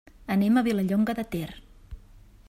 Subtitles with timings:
[0.35, 1.51] Anem a Vilallonga de Ter.